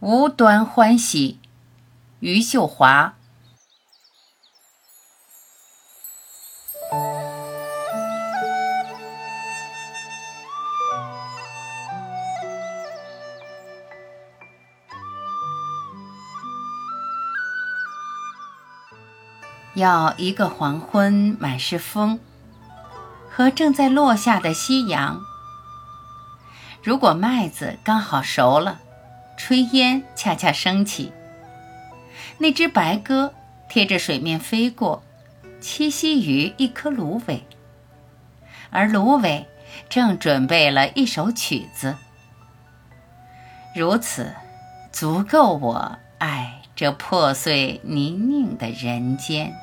[0.00, 1.40] 无端欢喜，
[2.20, 3.14] 余秀华。
[19.74, 22.20] 要一个黄昏，满是风，
[23.28, 25.20] 和正在落下的夕阳。
[26.84, 28.80] 如果麦子刚好熟了，
[29.38, 31.12] 炊烟恰恰升起，
[32.38, 33.32] 那只白鸽
[33.68, 35.02] 贴着水面飞过，
[35.62, 37.44] 栖息于一棵芦苇，
[38.70, 39.46] 而芦苇
[39.88, 41.96] 正准备了一首曲子。
[43.76, 44.34] 如此，
[44.90, 49.54] 足够我爱这破碎泥泞的人间。